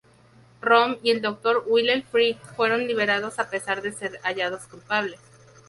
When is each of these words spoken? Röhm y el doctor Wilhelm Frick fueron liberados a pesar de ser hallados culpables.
Röhm 0.63 0.97
y 1.03 1.11
el 1.11 1.21
doctor 1.21 1.63
Wilhelm 1.67 2.01
Frick 2.01 2.39
fueron 2.55 2.87
liberados 2.87 3.37
a 3.37 3.51
pesar 3.51 3.83
de 3.83 3.91
ser 3.91 4.17
hallados 4.23 4.63
culpables. 4.65 5.19